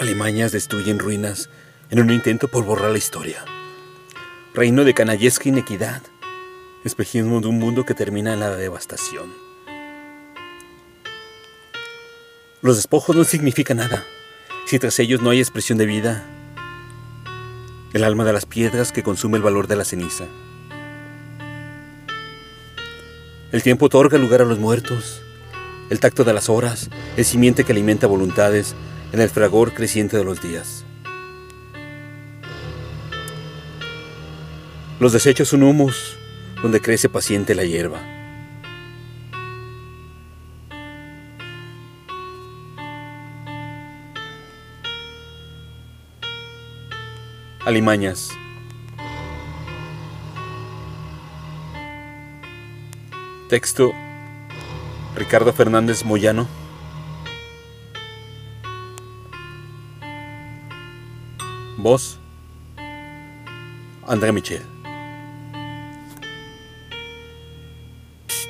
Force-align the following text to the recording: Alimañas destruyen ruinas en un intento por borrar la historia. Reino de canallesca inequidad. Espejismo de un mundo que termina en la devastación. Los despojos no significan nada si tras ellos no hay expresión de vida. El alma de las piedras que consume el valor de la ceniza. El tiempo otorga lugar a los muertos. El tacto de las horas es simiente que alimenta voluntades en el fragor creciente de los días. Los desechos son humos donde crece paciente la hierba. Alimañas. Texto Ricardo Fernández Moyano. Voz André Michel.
Alimañas 0.00 0.50
destruyen 0.50 0.98
ruinas 0.98 1.50
en 1.90 2.00
un 2.00 2.10
intento 2.10 2.48
por 2.48 2.64
borrar 2.64 2.90
la 2.90 2.96
historia. 2.96 3.44
Reino 4.54 4.84
de 4.84 4.94
canallesca 4.94 5.50
inequidad. 5.50 6.00
Espejismo 6.86 7.42
de 7.42 7.48
un 7.48 7.58
mundo 7.58 7.84
que 7.84 7.92
termina 7.92 8.32
en 8.32 8.40
la 8.40 8.48
devastación. 8.56 9.30
Los 12.62 12.76
despojos 12.76 13.14
no 13.14 13.24
significan 13.24 13.76
nada 13.76 14.06
si 14.64 14.78
tras 14.78 14.98
ellos 15.00 15.20
no 15.20 15.28
hay 15.28 15.40
expresión 15.40 15.76
de 15.76 15.84
vida. 15.84 16.24
El 17.92 18.02
alma 18.02 18.24
de 18.24 18.32
las 18.32 18.46
piedras 18.46 18.92
que 18.92 19.02
consume 19.02 19.36
el 19.36 19.42
valor 19.42 19.66
de 19.66 19.76
la 19.76 19.84
ceniza. 19.84 20.24
El 23.52 23.62
tiempo 23.62 23.84
otorga 23.84 24.16
lugar 24.16 24.40
a 24.40 24.46
los 24.46 24.58
muertos. 24.58 25.20
El 25.90 26.00
tacto 26.00 26.24
de 26.24 26.32
las 26.32 26.48
horas 26.48 26.88
es 27.18 27.26
simiente 27.26 27.64
que 27.64 27.72
alimenta 27.72 28.06
voluntades 28.06 28.74
en 29.12 29.20
el 29.20 29.28
fragor 29.28 29.72
creciente 29.74 30.16
de 30.16 30.24
los 30.24 30.40
días. 30.42 30.84
Los 35.00 35.12
desechos 35.12 35.48
son 35.48 35.62
humos 35.62 36.16
donde 36.62 36.80
crece 36.80 37.08
paciente 37.08 37.54
la 37.54 37.64
hierba. 37.64 38.00
Alimañas. 47.64 48.30
Texto 53.48 53.92
Ricardo 55.16 55.52
Fernández 55.52 56.04
Moyano. 56.04 56.59
Voz 61.78 62.18
André 64.06 64.32
Michel. 64.32 64.79